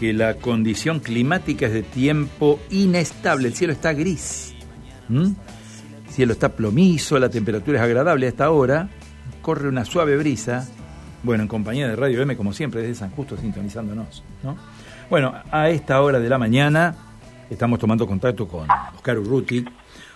[0.00, 4.54] que la condición climática es de tiempo inestable, el cielo está gris,
[5.10, 5.36] el
[6.08, 8.88] cielo está plomizo, la temperatura es agradable a esta hora,
[9.42, 10.66] corre una suave brisa,
[11.22, 14.56] bueno, en compañía de Radio M, como siempre, desde San Justo sintonizándonos, ¿no?
[15.10, 16.94] Bueno, a esta hora de la mañana
[17.50, 19.62] estamos tomando contacto con Oscar Urruti.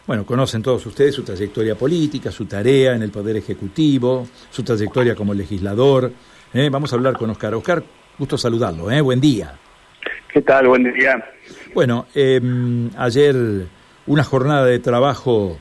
[0.06, 5.14] Bueno, conocen todos ustedes su trayectoria política, su tarea en el Poder Ejecutivo, su trayectoria
[5.14, 6.10] como legislador.
[6.54, 6.70] ¿eh?
[6.70, 7.54] Vamos a hablar con Oscar.
[7.54, 7.84] Oscar,
[8.18, 9.02] gusto saludarlo, ¿eh?
[9.02, 9.58] Buen día.
[10.34, 10.66] ¿Qué tal?
[10.66, 11.24] Buen día.
[11.74, 13.36] Bueno, em, ayer
[14.08, 15.60] una jornada de trabajo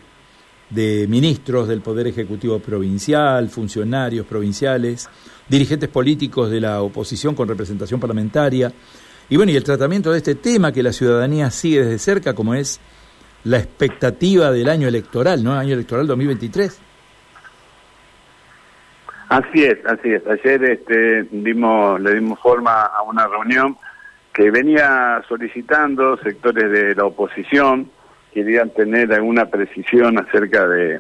[0.72, 5.08] de ministros del Poder Ejecutivo Provincial, funcionarios provinciales,
[5.48, 8.72] dirigentes políticos de la oposición con representación parlamentaria.
[9.30, 12.56] Y bueno, y el tratamiento de este tema que la ciudadanía sigue desde cerca, como
[12.56, 12.82] es
[13.44, 15.54] la expectativa del año electoral, ¿no?
[15.54, 16.82] Año electoral 2023.
[19.30, 20.26] Así es, así es.
[20.26, 23.78] Ayer este, dimos, le dimos forma a una reunión
[24.34, 27.90] que venía solicitando sectores de la oposición,
[28.34, 31.00] querían tener alguna precisión acerca de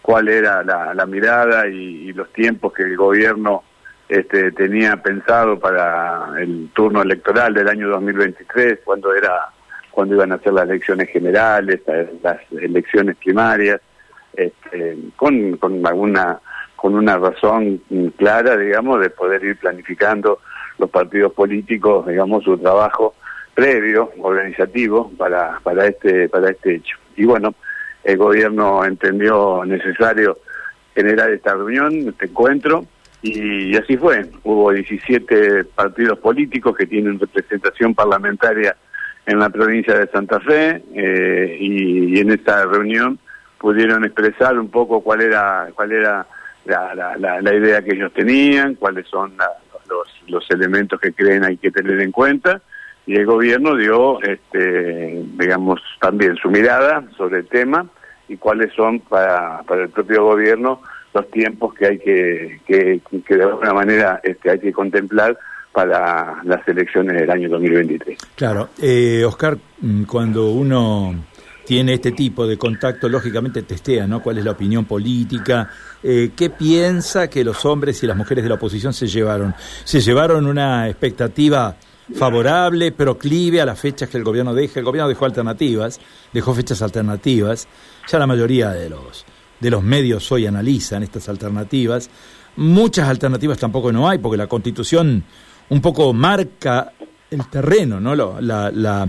[0.00, 3.62] cuál era la, mirada y, los tiempos que el gobierno
[4.08, 9.48] este, tenía pensado para el turno electoral del año 2023, cuando era
[9.90, 11.80] cuando iban a ser las elecciones generales,
[12.22, 13.80] las elecciones primarias,
[14.32, 16.40] este, con, con alguna
[16.76, 17.82] con una razón
[18.16, 20.38] clara, digamos, de poder ir planificando
[20.80, 23.14] los partidos políticos, digamos, su trabajo
[23.54, 26.96] previo, organizativo, para, para, este, para este hecho.
[27.16, 27.54] Y bueno,
[28.02, 30.38] el gobierno entendió necesario
[30.94, 32.86] generar esta reunión, este encuentro,
[33.22, 34.26] y, así fue.
[34.44, 38.74] Hubo 17 partidos políticos que tienen representación parlamentaria
[39.26, 43.18] en la provincia de Santa Fe eh, y, en esta reunión
[43.58, 46.26] pudieron expresar un poco cuál era cuál era
[46.64, 49.34] la, la, idea que ellos tenían, cuáles son
[49.90, 52.62] los, los elementos que creen hay que tener en cuenta
[53.06, 57.86] y el gobierno dio, este, digamos, también su mirada sobre el tema
[58.28, 60.80] y cuáles son para, para el propio gobierno
[61.12, 65.36] los tiempos que hay que, que, de alguna manera este, hay que contemplar
[65.72, 68.18] para las elecciones del año 2023.
[68.36, 71.14] Claro, eh, Oscar, mm, cuando uno
[71.70, 74.20] tiene este tipo de contacto, lógicamente testea, ¿no?
[74.20, 75.70] ¿Cuál es la opinión política?
[76.02, 79.54] Eh, ¿Qué piensa que los hombres y las mujeres de la oposición se llevaron?
[79.84, 81.76] ¿Se llevaron una expectativa
[82.12, 84.80] favorable, proclive a las fechas que el gobierno deja?
[84.80, 86.00] El gobierno dejó alternativas,
[86.32, 87.68] dejó fechas alternativas.
[88.10, 89.24] Ya la mayoría de los,
[89.60, 92.10] de los medios hoy analizan estas alternativas.
[92.56, 95.22] Muchas alternativas tampoco no hay, porque la Constitución
[95.68, 96.94] un poco marca
[97.30, 98.16] el terreno, ¿no?
[98.16, 99.08] La, la,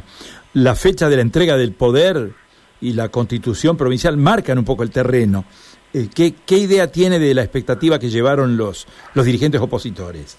[0.53, 2.39] la fecha de la entrega del poder
[2.81, 5.45] y la constitución provincial marcan un poco el terreno.
[5.93, 10.37] Eh, ¿qué, ¿Qué idea tiene de la expectativa que llevaron los, los dirigentes opositores?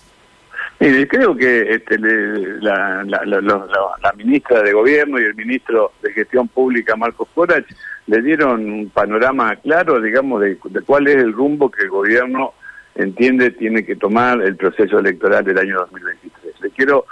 [0.79, 6.97] Creo que este, la, la, la, ministra de Gobierno y el ministro de Gestión Pública,
[6.97, 7.65] Marcos Corach,
[8.09, 12.55] le dieron un panorama claro, digamos, de, de cuál es el rumbo que el gobierno
[12.97, 16.61] entiende tiene que tomar el proceso electoral del año 2023.
[16.61, 17.07] Le quiero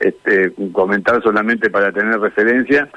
[0.00, 2.88] este, comentar solamente para tener referencia.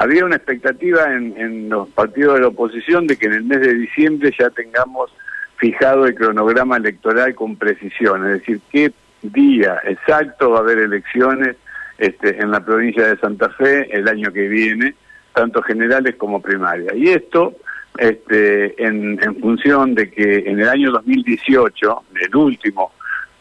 [0.00, 3.60] Había una expectativa en, en los partidos de la oposición de que en el mes
[3.60, 5.10] de diciembre ya tengamos
[5.56, 8.92] fijado el cronograma electoral con precisión, es decir, qué
[9.22, 11.56] día exacto va a haber elecciones
[11.98, 14.94] este, en la provincia de Santa Fe el año que viene,
[15.34, 16.94] tanto generales como primarias.
[16.94, 17.56] Y esto
[17.98, 22.92] este, en, en función de que en el año 2018, el último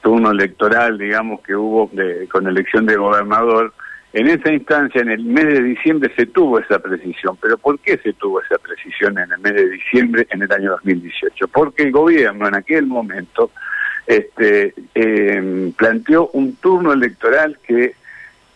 [0.01, 3.73] turno electoral, digamos, que hubo de, con elección de gobernador,
[4.13, 7.37] en esa instancia, en el mes de diciembre, se tuvo esa precisión.
[7.41, 10.71] ¿Pero por qué se tuvo esa precisión en el mes de diciembre en el año
[10.71, 11.47] 2018?
[11.49, 13.51] Porque el gobierno en aquel momento
[14.05, 17.95] este, eh, planteó un turno electoral que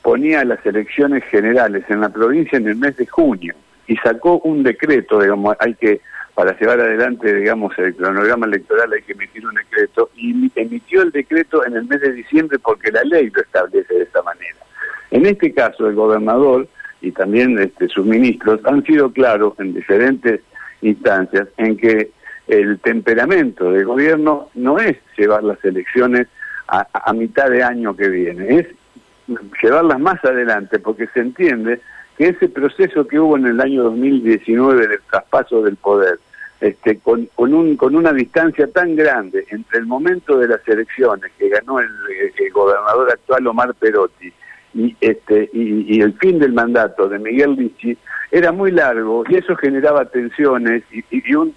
[0.02, 3.54] ponía las elecciones generales en la provincia en el mes de junio
[3.88, 6.02] y sacó un decreto, digamos, hay que,
[6.34, 11.12] para llevar adelante, digamos, el cronograma electoral hay que emitir un decreto, y emitió el
[11.12, 14.51] decreto en el mes de diciembre porque la ley lo establece de esa manera.
[15.12, 16.68] En este caso, el gobernador
[17.02, 20.42] y también este, sus ministros han sido claros en diferentes
[20.82, 22.12] instancias en que
[22.48, 26.28] el temperamento del gobierno no es llevar las elecciones
[26.68, 28.68] a, mitad de año que viene, es
[29.62, 31.82] llevarlas más adelante, porque se entiende
[32.18, 36.18] que ese proceso que hubo en el año 2019 del traspaso del poder,
[36.62, 41.50] este, con, un, con una distancia tan grande entre el momento de las elecciones que
[41.50, 41.90] ganó el,
[42.54, 44.32] gobernador actual Omar Perotti
[44.74, 47.98] y, este, y, el fin del mandato de Miguel Lichi,
[48.32, 51.54] era muy largo y eso generaba tensiones y, y, un,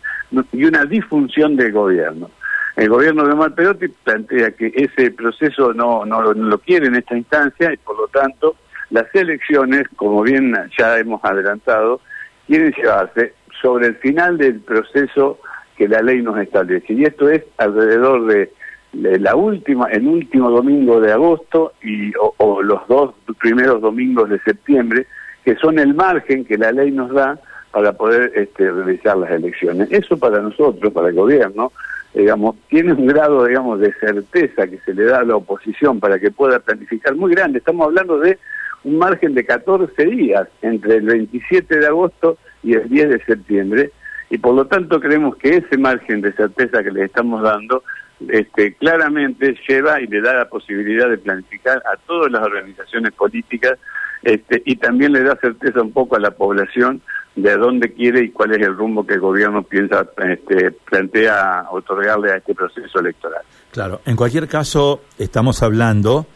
[0.52, 2.30] y una disfunción del gobierno.
[2.76, 7.16] El gobierno de Omar Perotti plantea que ese proceso no, no, lo quiere en esta
[7.16, 8.56] instancia y por lo tanto
[8.90, 12.00] las elecciones, como bien ya hemos adelantado,
[12.46, 15.38] quieren llevarse sobre el final del proceso
[15.76, 16.92] que la ley nos establece.
[16.92, 18.52] Y esto es alrededor de,
[18.94, 25.06] la última, el último domingo de agosto y o, los dos primeros domingos de septiembre,
[25.44, 27.38] que son el margen que la ley nos da
[27.70, 29.88] para poder este, realizar las elecciones.
[29.90, 31.72] Eso para nosotros, para el gobierno,
[32.14, 36.18] digamos, tiene un grado, digamos, de certeza que se le da a la oposición para
[36.18, 37.58] que pueda planificar muy grande.
[37.58, 38.38] Estamos hablando de
[38.84, 43.90] un margen de 14 días entre el 27 de agosto y el 10 de septiembre,
[44.30, 47.82] y por lo tanto creemos que ese margen de certeza que les estamos dando
[48.28, 53.78] este, claramente lleva y le da la posibilidad de planificar a todas las organizaciones políticas
[54.22, 57.02] este, y también le da certeza un poco a la población
[57.36, 62.32] de dónde quiere y cuál es el rumbo que el gobierno piensa este, plantea otorgarle
[62.32, 63.42] a este proceso electoral.
[63.72, 66.26] Claro, en cualquier caso estamos hablando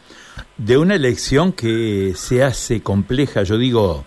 [0.57, 4.05] de una elección que se hace compleja, yo digo,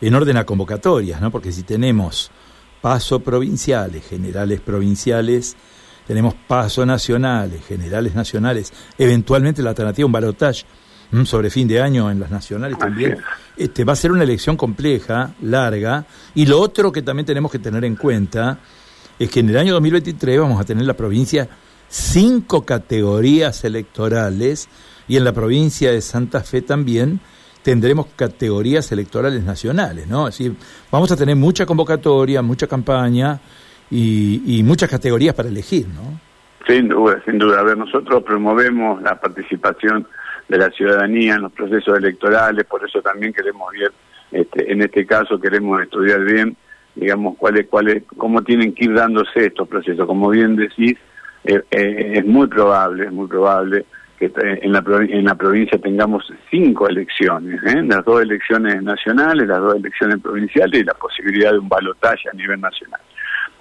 [0.00, 1.30] en orden a convocatorias, ¿no?
[1.30, 2.30] Porque si tenemos
[2.82, 5.56] paso provinciales, generales provinciales,
[6.06, 10.64] tenemos paso nacionales, generales nacionales, eventualmente la alternativa un balotaje
[11.24, 13.18] sobre fin de año en las nacionales también.
[13.56, 16.04] Este va a ser una elección compleja, larga,
[16.34, 18.58] y lo otro que también tenemos que tener en cuenta
[19.18, 21.48] es que en el año 2023 vamos a tener en la provincia
[21.88, 24.68] cinco categorías electorales
[25.06, 27.20] y en la provincia de Santa Fe también
[27.62, 30.28] tendremos categorías electorales nacionales, ¿no?
[30.28, 30.56] Es decir,
[30.90, 33.40] vamos a tener mucha convocatoria, mucha campaña
[33.96, 36.20] y, muchas categorías para elegir, ¿no?
[36.66, 37.60] Sin duda, sin duda.
[37.60, 40.06] A ver, nosotros promovemos la participación
[40.48, 43.92] de la ciudadanía en los procesos electorales, por eso también queremos ver,
[44.32, 46.56] este, en este caso queremos estudiar bien,
[46.94, 50.06] digamos, cuáles, cuáles, cómo tienen que ir dándose estos procesos.
[50.06, 50.96] Como bien decís,
[51.44, 53.84] eh, eh, es muy probable, es muy probable
[54.18, 57.82] que en la, en la provincia tengamos cinco elecciones, ¿eh?
[57.82, 62.36] las dos elecciones nacionales, las dos elecciones provinciales y la posibilidad de un balotaje a
[62.36, 63.00] nivel nacional.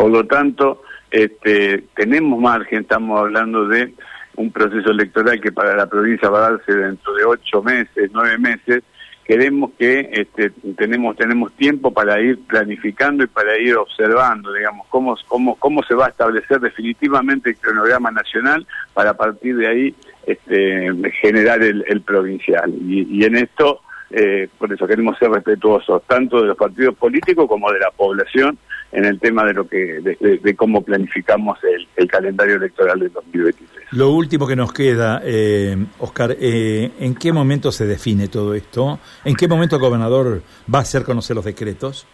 [0.03, 3.94] Por lo tanto, este, tenemos margen, estamos hablando de
[4.35, 8.38] un proceso electoral que para la provincia va a darse dentro de ocho meses, nueve
[8.38, 8.83] meses,
[9.23, 15.15] queremos que este, tenemos tenemos tiempo para ir planificando y para ir observando, digamos, cómo,
[15.29, 19.95] cómo, cómo se va a establecer definitivamente el cronograma nacional para a partir de ahí
[20.27, 20.91] este,
[21.21, 22.69] generar el, el provincial.
[22.81, 23.79] Y, y, en esto,
[24.11, 28.57] eh, por eso queremos ser respetuosos tanto de los partidos políticos como de la población
[28.93, 33.87] en el tema de lo que de, cómo planificamos el, el, calendario electoral del 2023.
[33.91, 38.99] Lo último que nos queda, eh, Oscar, eh, ¿en qué momento se define todo esto?
[39.25, 40.41] ¿En qué momento el gobernador
[40.73, 42.07] va a hacer conocer los decretos?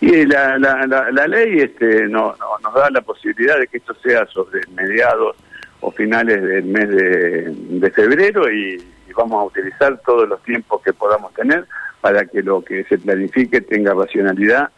[0.00, 4.26] Y la, la, la, ley este, no, nos da la posibilidad de que esto sea
[4.26, 5.36] sobre mediados
[5.80, 8.82] o finales del mes de, febrero y,
[9.16, 11.64] vamos a utilizar todos los tiempos que podamos tener
[12.02, 14.68] para que lo que se planifique tenga racionalidad,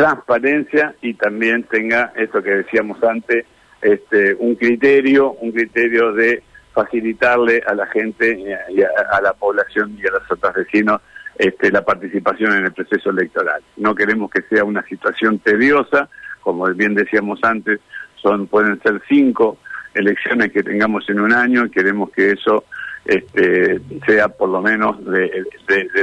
[0.00, 3.44] transparencia y también tenga esto que decíamos antes,
[3.82, 6.42] este, un criterio, un criterio de
[6.72, 8.32] facilitarle a la gente
[8.70, 11.02] y a, la población y a los otros vecinos
[11.36, 13.60] este, la participación en el proceso electoral.
[13.76, 16.08] No queremos que sea una situación tediosa,
[16.40, 17.80] como bien decíamos antes,
[18.22, 19.58] son pueden ser cinco
[19.92, 22.64] elecciones que tengamos en un año y queremos que eso
[23.04, 25.44] este, sea por lo menos de,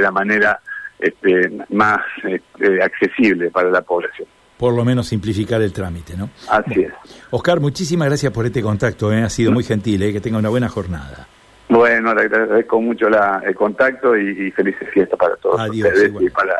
[0.00, 0.60] la manera
[0.98, 4.28] este, más este, accesible para la población.
[4.56, 6.30] Por lo menos simplificar el trámite, ¿no?
[6.48, 6.92] Así es.
[7.30, 9.22] Oscar, muchísimas gracias por este contacto, ¿eh?
[9.22, 10.12] ha sido muy gentil, ¿eh?
[10.12, 11.28] que tenga una buena jornada.
[11.68, 16.56] Bueno, le agradezco mucho la, el contacto y, felices fiestas para todos ustedes y para,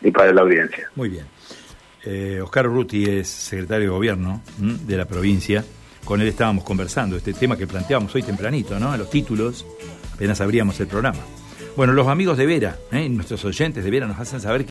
[0.00, 0.88] y para la audiencia.
[0.94, 1.26] Muy bien.
[2.04, 5.62] Eh, Oscar Ruti es secretario de Gobierno de la provincia
[6.08, 8.94] con él estábamos conversando, este tema que planteamos hoy tempranito, ¿no?
[8.94, 9.66] En los títulos,
[10.14, 11.18] apenas abríamos el programa.
[11.78, 13.08] Bueno, los amigos de Vera, ¿eh?
[13.08, 14.66] nuestros oyentes de Vera nos hacen saber que